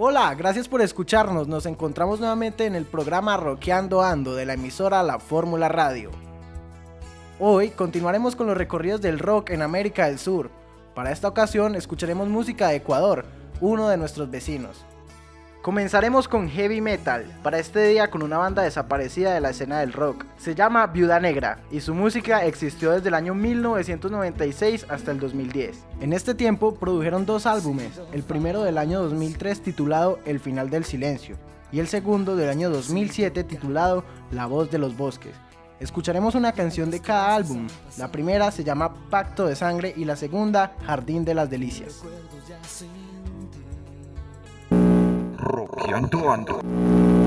[0.00, 1.48] Hola, gracias por escucharnos.
[1.48, 6.12] Nos encontramos nuevamente en el programa Roqueando Ando de la emisora La Fórmula Radio.
[7.40, 10.52] Hoy continuaremos con los recorridos del rock en América del Sur.
[10.94, 13.24] Para esta ocasión escucharemos música de Ecuador,
[13.60, 14.84] uno de nuestros vecinos.
[15.68, 19.92] Comenzaremos con heavy metal, para este día con una banda desaparecida de la escena del
[19.92, 20.24] rock.
[20.38, 25.84] Se llama Viuda Negra y su música existió desde el año 1996 hasta el 2010.
[26.00, 30.84] En este tiempo produjeron dos álbumes, el primero del año 2003 titulado El final del
[30.84, 31.36] silencio
[31.70, 35.34] y el segundo del año 2007 titulado La voz de los bosques.
[35.80, 37.66] Escucharemos una canción de cada álbum.
[37.98, 42.04] La primera se llama Pacto de Sangre y la segunda Jardín de las Delicias.
[45.48, 47.17] Roqueando Ando.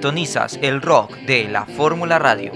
[0.00, 2.52] Sintonizas el rock de la Fórmula Radio.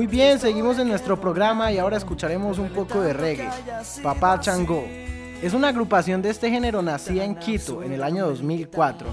[0.00, 3.50] Muy bien, seguimos en nuestro programa y ahora escucharemos un poco de reggae.
[4.02, 4.82] Papá Chango.
[5.42, 9.06] Es una agrupación de este género nacida en Quito en el año 2004.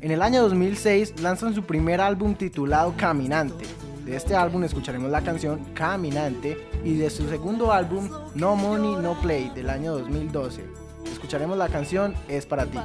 [0.00, 3.66] En el año 2006 lanzan su primer álbum titulado Caminante.
[4.06, 9.20] De este álbum escucharemos la canción Caminante y de su segundo álbum No Money No
[9.20, 10.64] Play del año 2012.
[11.12, 12.78] Escucharemos la canción Es para ti.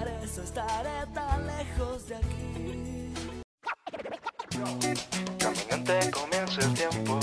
[5.89, 7.19] Caminante comienza el tiempo,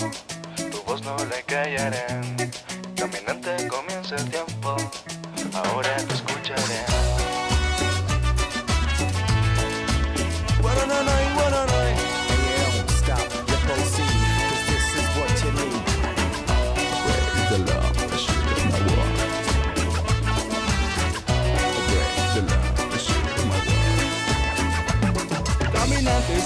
[0.72, 2.36] tu voz no le callarán.
[2.96, 4.76] Caminante comienza el tiempo,
[5.54, 6.25] ahora te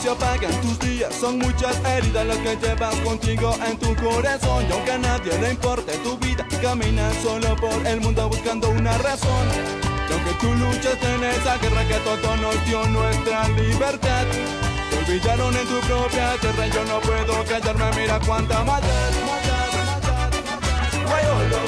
[0.01, 4.65] se apagan tus días, son muchas heridas las que llevas contigo en tu corazón.
[4.69, 8.97] Y aunque a nadie le importe tu vida, caminas solo por el mundo buscando una
[8.99, 9.47] razón.
[10.09, 14.25] Y aunque tú luchas en esa guerra que todo nos dio nuestra libertad,
[14.91, 20.31] te olvidaron en tu propia tierra yo no puedo callarme, mira cuánta maldad, maldad, maldad,
[20.31, 21.09] maldad.
[21.09, 21.61] Guayolo,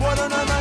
[0.00, 0.53] guaranana y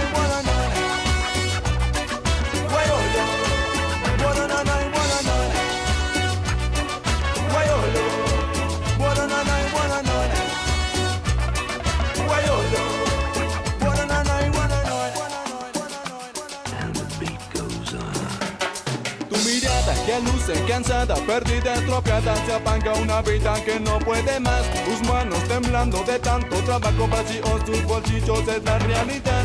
[20.54, 24.64] luce cansada, perdida, estropeada, se apaga una vida que no puede más.
[24.86, 29.44] Tus manos temblando de tanto trabajo vacíos, tus bolsillos es la realidad.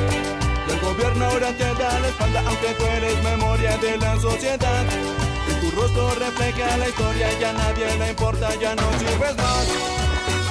[0.68, 4.84] El gobierno ahora te da la espalda, aunque tú eres memoria de la sociedad.
[5.48, 9.68] Y tu rostro refleja la historia y a nadie le importa, ya no sirves más.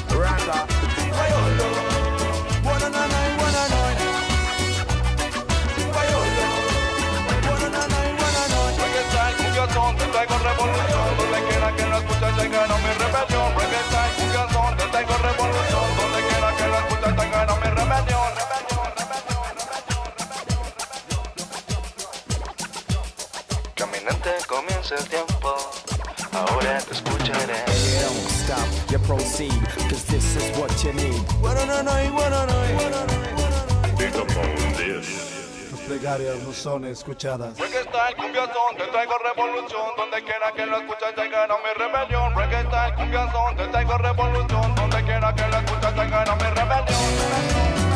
[0.10, 1.97] Guayolo,
[29.08, 29.56] proceed,
[29.88, 31.24] cause this is what you need.
[35.88, 37.58] Plegarias no son escuchadas.
[37.58, 39.88] Reggae style, cumbiazón, te traigo revolución.
[39.96, 42.36] Donde quiera que lo escuches, llegaron mi rebelión.
[42.36, 44.76] Reggae style, cumbiazón, te traigo revolución.
[44.76, 47.87] Donde quiera que lo escuches, llegaron mi rebelión.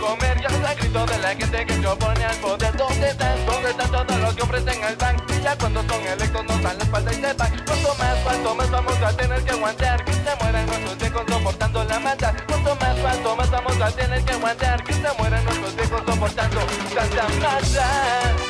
[0.00, 2.76] Comer, ya el grito de la gente que se opone al poder.
[2.76, 3.46] ¿Dónde están?
[3.46, 5.16] ¿Dónde están todos los que ofrecen el pan?
[5.28, 7.64] Y ya cuando son electos nos dan la espalda y se van.
[7.66, 10.04] ¿Cuánto más, cuánto más vamos a tener que aguantar?
[10.04, 12.34] Que se mueran nuestros viejos soportando la mata.
[12.48, 14.84] ¿Cuánto más, cuánto más vamos a tener que aguantar?
[14.84, 16.60] Que se mueran nuestros viejos soportando
[16.94, 18.49] tanta mata.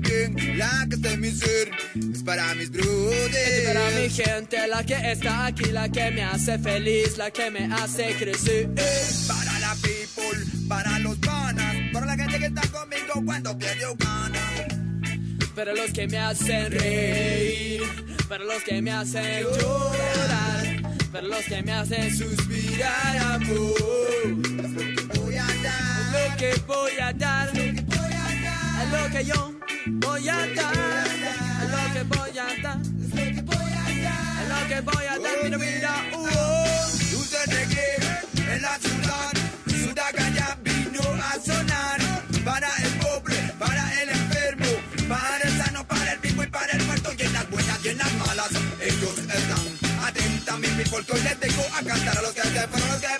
[0.00, 1.70] Que bien, la que está en mi ser.
[2.12, 3.66] Es para mis brothers.
[3.66, 7.72] Para mi gente, la que está aquí, la que me hace feliz, la que me
[7.72, 8.68] hace crecer.
[9.26, 14.40] Para la people, para los panas, para la gente que está conmigo cuando pierdo gana.
[15.54, 17.82] Para los que me hacen reír,
[18.28, 23.16] para los que me hacen llorar, para los que me hacen suspirar.
[23.16, 23.74] amor.
[24.58, 25.88] Es lo que voy a dar.
[26.14, 27.52] Es lo que voy a dar.
[27.52, 28.82] Voy a dar.
[28.82, 29.57] Es lo que yo
[34.80, 35.36] voy a dar.
[35.42, 36.64] Mira, mira, uh, oh.
[37.46, 39.32] De que en la ciudad,
[39.68, 42.00] Sudacaya vino a sonar
[42.44, 44.66] para el pobre, para el enfermo,
[45.08, 47.88] para el sano, para el vivo y para el muerto, y en las buenas y
[47.88, 48.48] en las malas,
[48.80, 50.04] ellos están.
[50.04, 53.00] Atenta mi people, que hoy les tengo a cantar a los que se fueron, los
[53.00, 53.17] que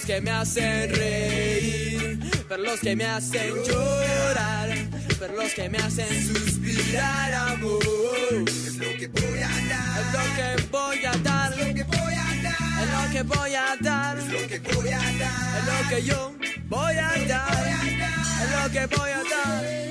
[0.00, 4.68] los que me hacen reír, para los que me hacen llorar,
[5.18, 7.84] para los que me hacen suspirar, amor.
[8.48, 10.00] Es lo que voy a dar.
[10.00, 12.78] Es lo que voy a dar, Es lo que voy a dar.
[12.82, 14.18] es lo que voy a dar.
[14.18, 15.58] Es lo que voy a dar.
[15.58, 16.32] Es lo que yo
[16.68, 17.66] voy a dar.
[18.42, 19.89] Es lo que voy a dar.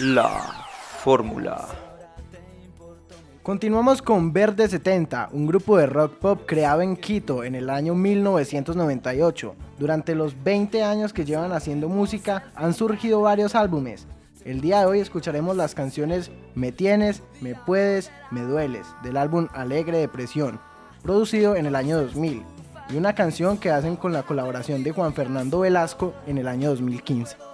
[0.00, 0.64] La
[1.00, 1.66] fórmula.
[3.42, 7.96] Continuamos con Verde 70, un grupo de rock pop creado en Quito en el año
[7.96, 9.56] 1998.
[9.76, 14.06] Durante los 20 años que llevan haciendo música han surgido varios álbumes.
[14.44, 19.48] El día de hoy escucharemos las canciones Me Tienes, Me Puedes, Me Dueles del álbum
[19.52, 20.60] Alegre Depresión,
[21.02, 22.44] producido en el año 2000,
[22.90, 26.70] y una canción que hacen con la colaboración de Juan Fernando Velasco en el año
[26.70, 27.47] 2015.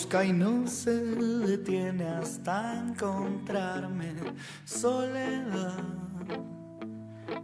[0.00, 4.14] Busca y no se detiene hasta encontrarme.
[4.64, 5.74] Soledad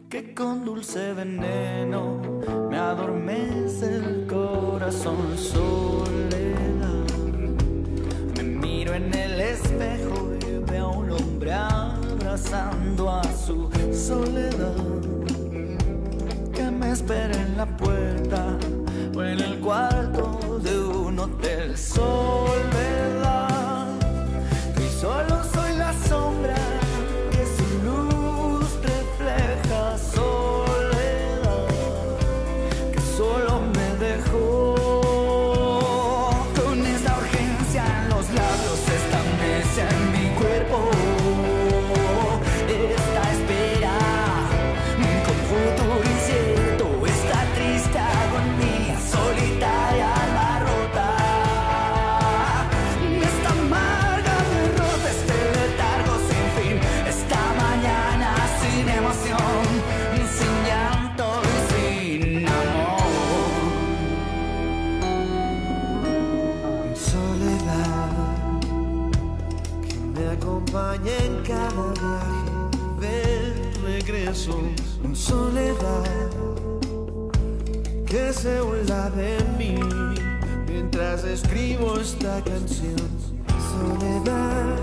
[0.08, 2.40] que con dulce veneno
[2.70, 5.36] me adormece el corazón.
[5.36, 7.04] Soledad,
[8.36, 14.76] me miro en el espejo y veo a un hombre abrazando a su soledad
[16.54, 18.56] que me espera en la puerta
[19.14, 20.75] o en el cuarto de
[21.26, 21.76] un hotel.
[21.76, 23.45] Soledad,
[74.36, 74.60] regreso.
[75.14, 76.04] Soledad
[78.06, 79.78] que se burla de mí
[80.68, 82.96] mientras escribo esta canción.
[83.72, 84.76] Soledad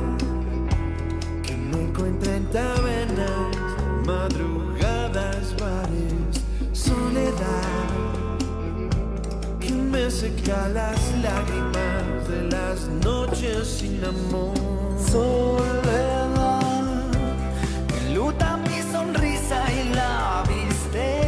[1.44, 3.58] que me encuentra en tabernas,
[4.06, 6.42] madrugadas, bares.
[6.72, 8.38] Soledad
[9.60, 14.54] que me seca las lágrimas de las noches sin amor.
[15.12, 16.43] Soledad
[20.94, 21.23] la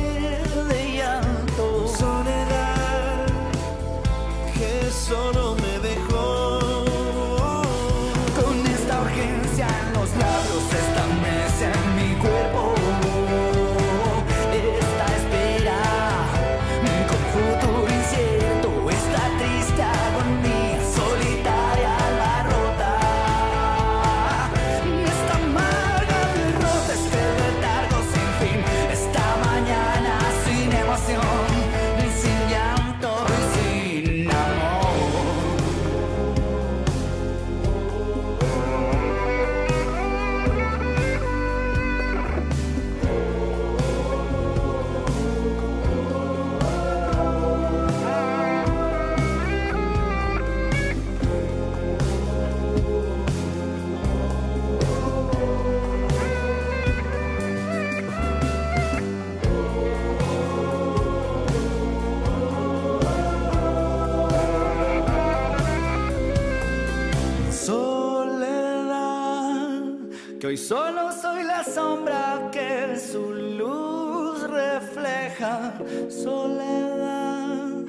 [76.10, 77.86] Soledad,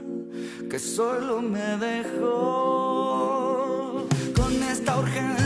[0.70, 3.16] que solo me dejó
[4.34, 5.45] con esta urgencia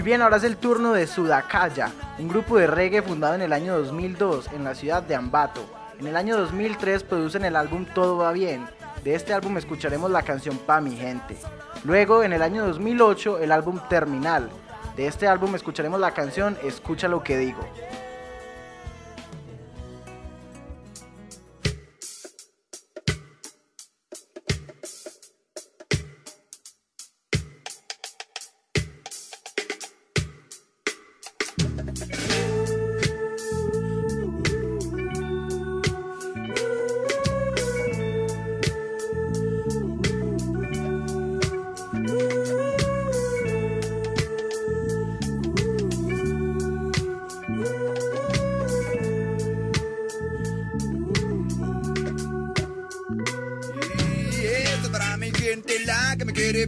[0.00, 3.52] Muy bien, ahora es el turno de Sudakaya, un grupo de reggae fundado en el
[3.52, 5.60] año 2002 en la ciudad de Ambato.
[5.98, 8.66] En el año 2003 producen el álbum Todo va bien.
[9.04, 11.36] De este álbum escucharemos la canción Pa mi gente.
[11.84, 14.48] Luego, en el año 2008, el álbum Terminal.
[14.96, 17.60] De este álbum escucharemos la canción Escucha lo que digo.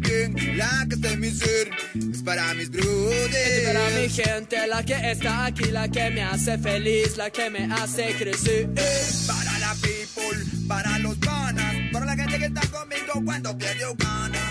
[0.03, 3.35] Bien, la que está en mi ser, es para mis brothers.
[3.35, 7.51] Es para mi gente, la que está aquí, la que me hace feliz, la que
[7.51, 8.69] me hace crecer.
[9.27, 14.43] Para la people, para los panas, para la gente que está conmigo cuando pierdo ganas.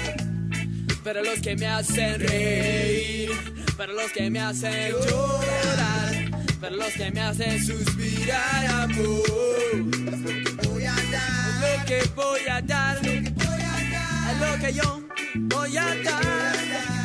[1.03, 3.31] Para los que me hacen reír,
[3.75, 9.23] para los que me hacen llorar, para los que me hacen suspirar, amor.
[10.11, 13.29] Es lo que voy a dar, Es lo que voy a dar, es lo que
[13.31, 15.00] voy a dar, es lo que yo
[15.71, 16.55] voy a dar,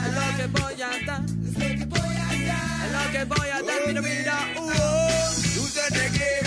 [0.06, 2.90] es lo que voy a dar, es lo que voy a dar.
[2.92, 5.30] lo que voy a dar, mira, mira, uh, oh.
[5.54, 6.40] Dulce reggae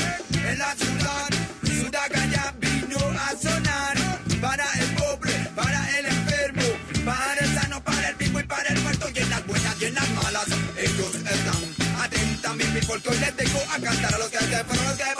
[0.52, 1.30] en la ciudad,
[1.64, 3.98] Sudacaya vino a sonar
[4.42, 6.64] para el pobre, para el enfermo,
[7.06, 9.86] para el sano, para el vivo y para el muerto y en las buenas y
[9.86, 12.02] en las malas ellos están.
[12.02, 14.98] Atenta mi people que hoy les tengo a cantar a los que se fueron, los
[14.98, 15.19] que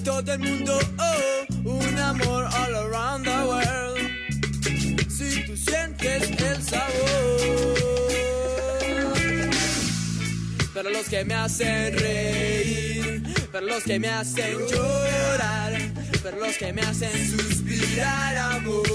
[0.00, 0.78] todo el mundo.
[0.98, 3.98] Oh, un amor all around the world.
[5.10, 7.78] Si tú sientes el sabor.
[10.74, 15.72] Para los que me hacen reír, para los que me hacen llorar,
[16.22, 18.86] para los que me hacen suspirar, amor.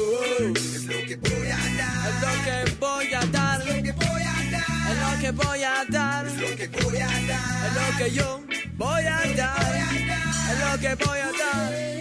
[0.56, 3.92] Es lo que voy a dar, es lo que voy a dar, es lo que
[3.92, 4.84] voy a dar.
[4.88, 6.26] es lo que voy a dar.
[6.28, 8.44] Es lo que yo
[8.78, 10.33] voy a dar.
[10.52, 11.93] Es lo que voy a dar.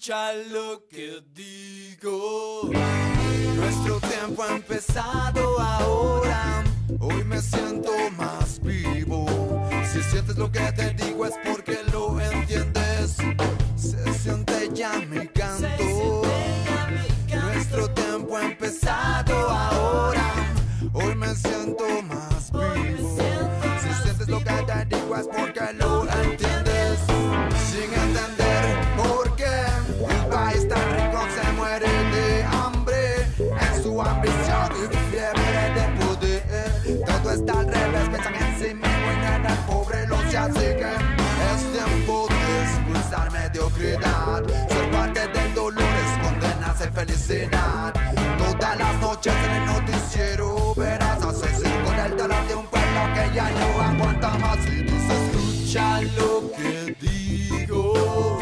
[0.00, 2.70] Escucha lo que digo.
[3.54, 6.64] Nuestro tiempo ha empezado ahora.
[7.00, 9.26] Hoy me siento más vivo.
[9.92, 13.18] Si sientes lo que te digo es porque lo entiendes.
[13.76, 16.22] Se siente ya mi canto.
[17.28, 20.32] Nuestro tiempo ha empezado ahora.
[20.94, 23.18] Hoy me siento más vivo.
[23.82, 25.89] Si sientes lo que te digo es porque lo
[47.00, 47.94] felicidad.
[48.38, 53.34] Todas las noches en el noticiero verás asesinos con el dolor de un pueblo que
[53.34, 54.58] ya no aguanta más.
[54.66, 58.38] Y dices, escucha lo que digo.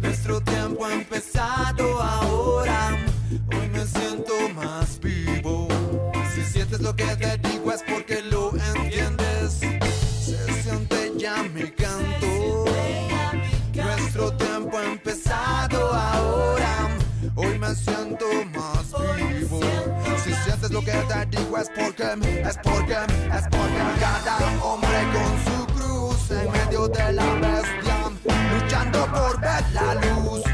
[0.00, 2.96] Nuestro tiempo ha empezado ahora.
[3.52, 5.68] Hoy me siento más vivo.
[6.34, 7.37] Si sientes lo que te
[17.68, 19.60] me siento más vivo.
[20.24, 25.32] Si sientes lo que te digo es porque, es porque, es porque cada hombre con
[25.44, 28.10] su cruz en medio de la bestia,
[28.54, 30.47] luchando por ver la luz.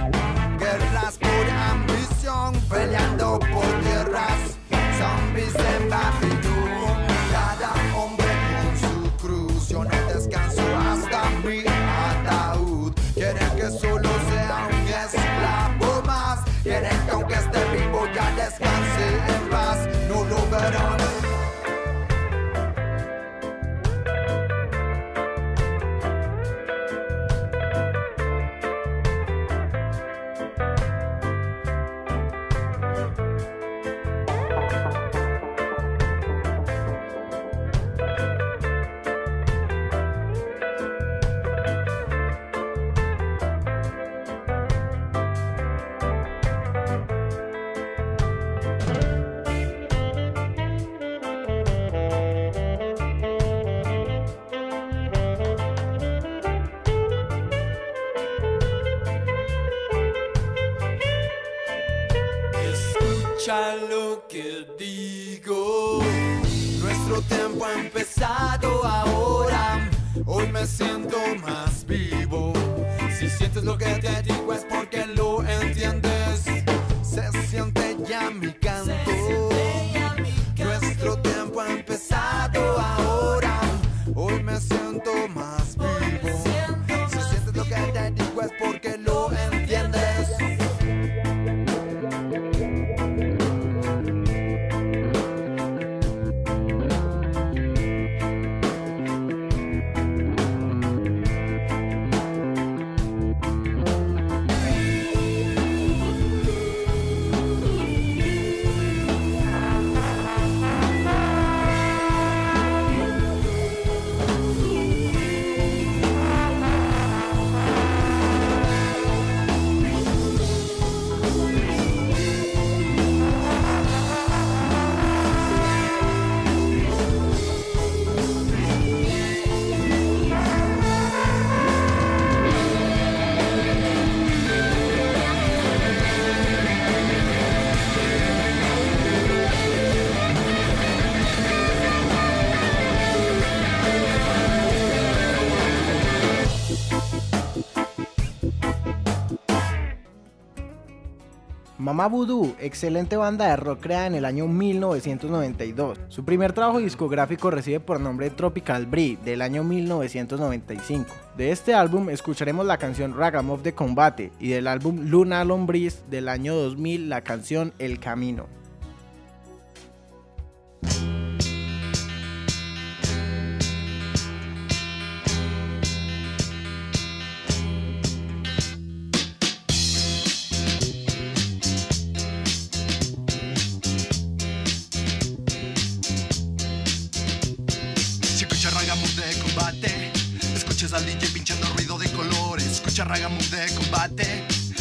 [151.94, 156.00] Mamá Voodoo, excelente banda de rock creada en el año 1992.
[156.08, 161.14] Su primer trabajo discográfico recibe por nombre Tropical Breed del año 1995.
[161.36, 166.28] De este álbum escucharemos la canción Ragamuff de Combate y del álbum Luna Lombriz del
[166.28, 168.48] año 2000 la canción El Camino.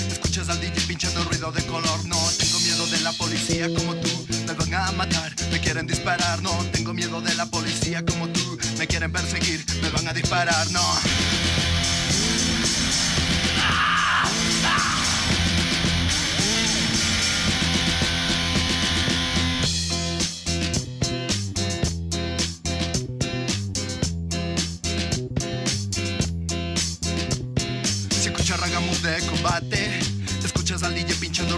[0.10, 2.06] Escuchas al DJ pinchando ruido de color.
[2.06, 4.10] No tengo miedo de la policía como tú,
[4.48, 6.42] me van a matar, me quieren disparar.
[6.42, 10.70] No tengo miedo de la policía como tú, me quieren perseguir, me van a disparar.
[10.72, 10.84] No.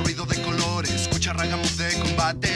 [0.04, 0.92] Ruido de colores.
[0.92, 2.50] Escuchas Ragamuff de combate,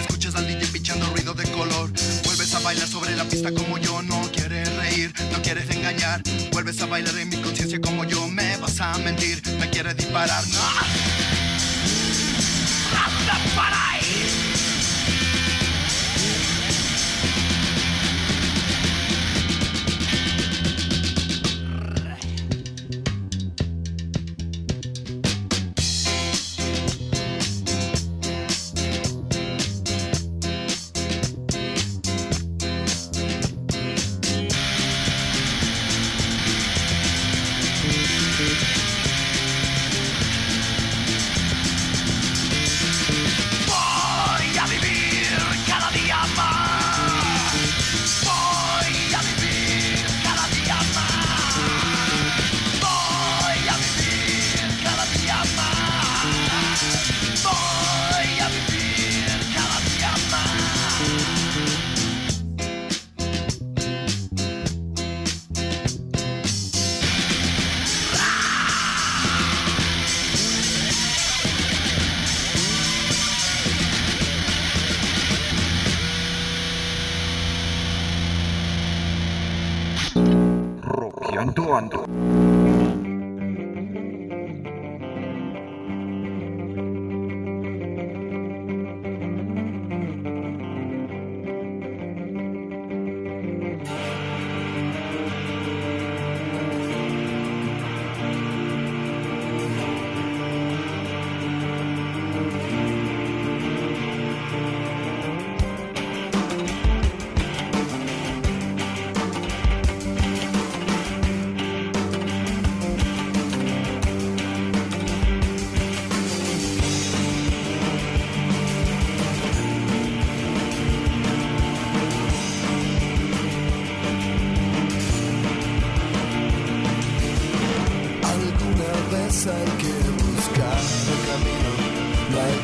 [0.00, 1.90] escuchas al DJ pinchando ruido de color.
[2.24, 6.22] Vuelves a bailar sobre la pista como yo, no quieres reír, no quieres engañar.
[6.52, 10.44] Vuelves a bailar en mi conciencia como yo, me vas a mentir, me quieres disparar.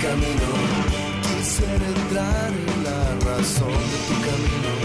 [0.04, 0.50] camino.
[1.22, 4.83] Quisiera entrar en la razón de tu camino.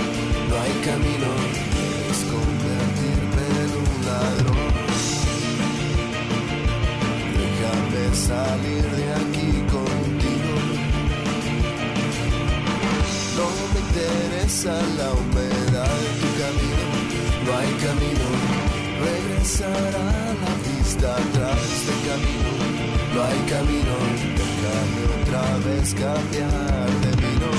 [25.89, 27.51] Vez cambiar de vino.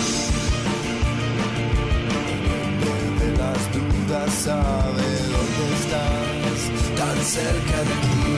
[3.20, 6.60] De las dudas sabe dónde estás,
[6.96, 8.32] tan cerca de aquí.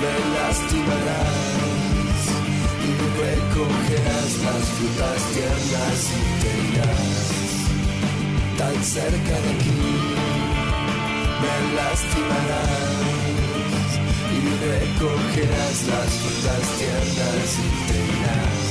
[0.00, 1.42] Me lastimarás
[2.84, 2.90] y
[3.20, 6.56] recogerás las frutas tiernas y te
[8.58, 9.80] tan cerca de aquí.
[11.40, 13.17] Me lastimarás
[14.60, 18.67] recogerás las frutas tiernas y te irás.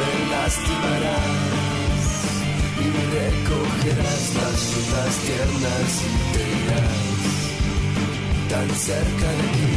[0.00, 1.60] Me lastimarás
[2.84, 7.10] y recogerás las frutas tiernas y te irás
[8.50, 9.70] tan cerca de ti.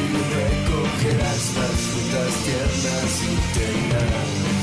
[0.03, 4.56] y recogerás las frutas tiernas y te irás.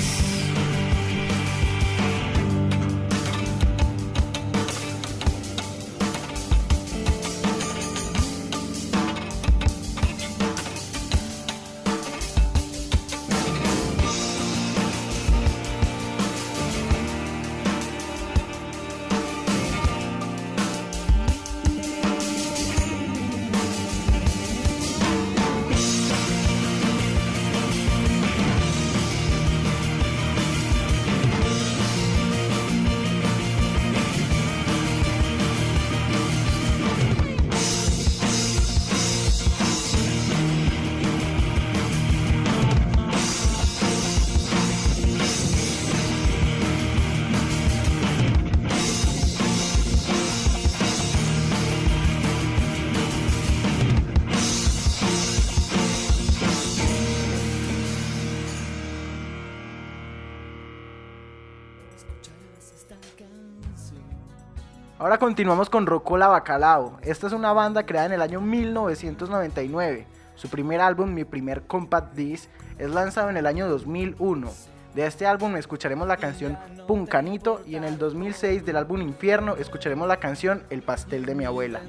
[65.23, 66.97] Continuamos con Rocola Bacalao.
[67.01, 70.05] Esta es una banda creada en el año 1999.
[70.35, 74.51] Su primer álbum, Mi Primer Compact Disc, es lanzado en el año 2001.
[74.93, 76.57] De este álbum escucharemos la canción
[76.89, 81.45] Puncanito y en el 2006 del álbum Infierno escucharemos la canción El Pastel de mi
[81.45, 81.79] abuela.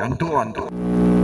[0.00, 1.19] Antoine.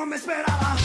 [0.00, 0.76] no me esperaba.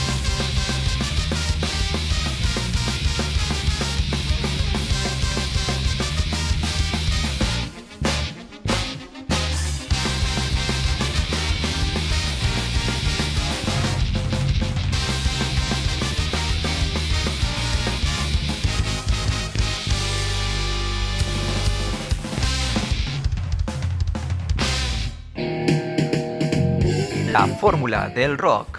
[27.32, 28.74] La fórmula del rock.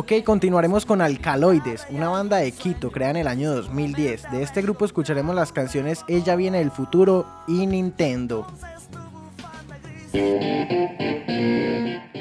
[0.00, 4.30] Ok, continuaremos con Alcaloides, una banda de Quito creada en el año 2010.
[4.30, 8.46] De este grupo escucharemos las canciones Ella viene del futuro y Nintendo.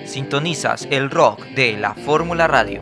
[0.06, 2.82] Sintonizas el rock de la Fórmula Radio.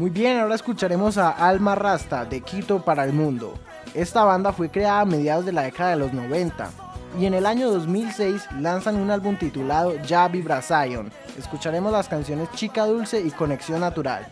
[0.00, 3.52] Muy bien, ahora escucharemos a Alma Rasta de Quito para el Mundo.
[3.92, 6.70] Esta banda fue creada a mediados de la década de los 90
[7.18, 11.12] y en el año 2006 lanzan un álbum titulado Ya Vibra Zion.
[11.36, 14.26] Escucharemos las canciones Chica Dulce y Conexión Natural.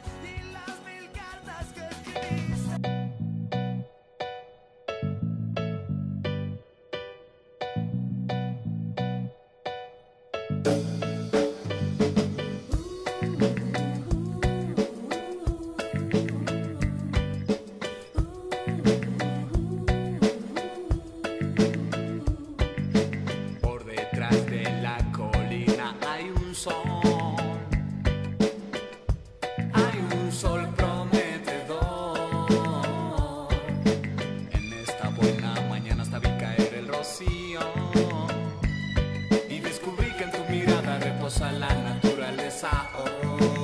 [42.19, 42.71] naturaleza.
[42.97, 43.58] Oh.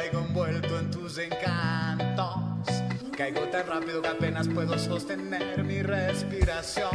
[0.00, 2.34] caigo envuelto en tus encantos.
[3.16, 6.90] Caigo tan rápido que apenas puedo sostener mi respiración.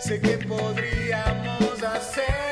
[0.00, 2.47] Sé que podríamos hacer.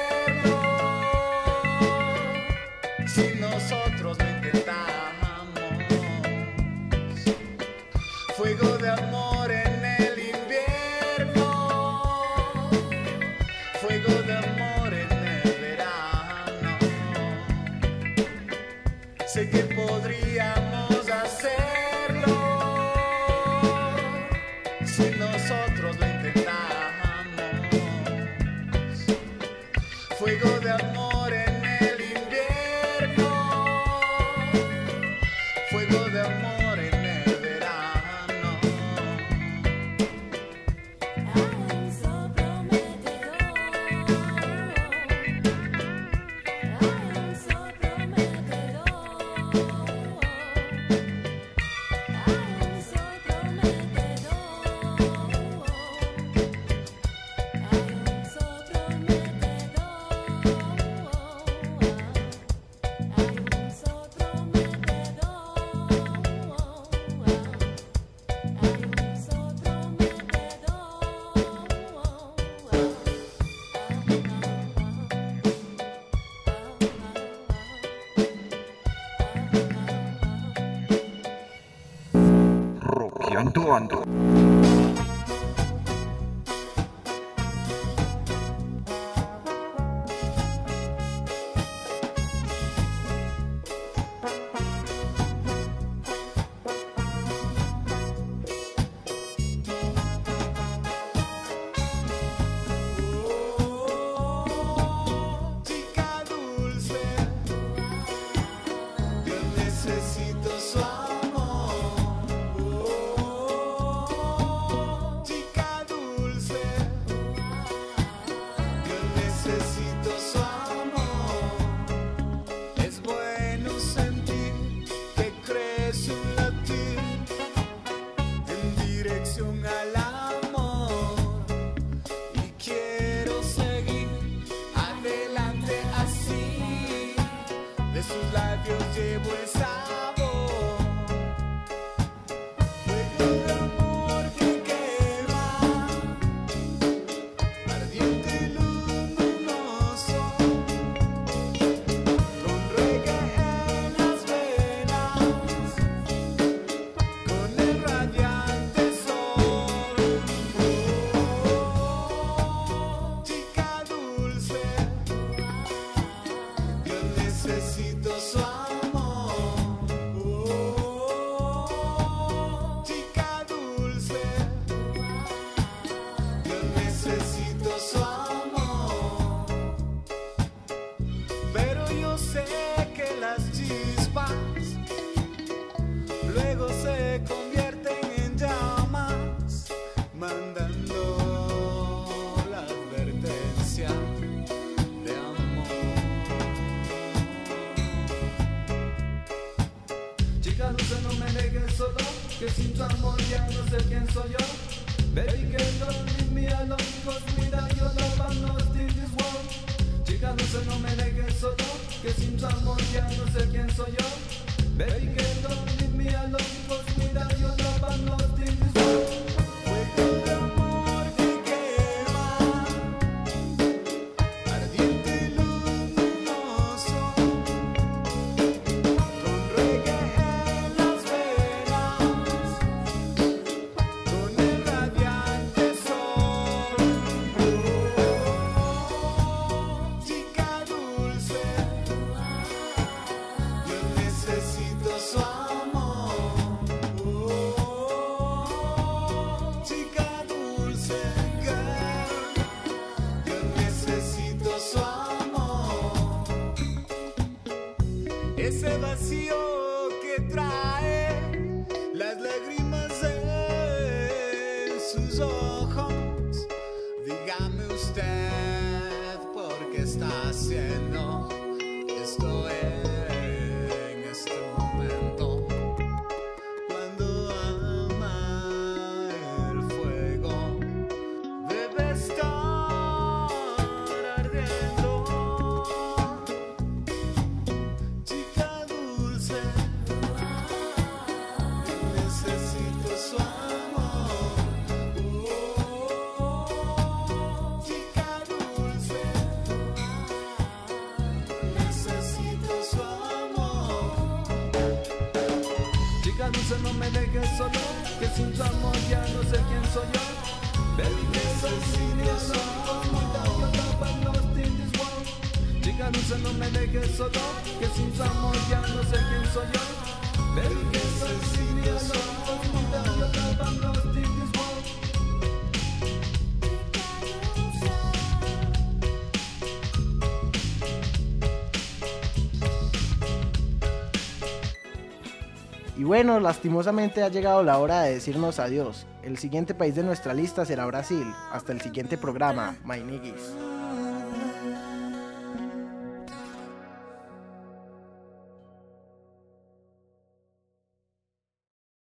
[335.97, 338.87] bueno, lastimosamente ha llegado la hora de decirnos adiós.
[339.03, 341.07] El siguiente país de nuestra lista será Brasil.
[341.33, 342.83] Hasta el siguiente programa, My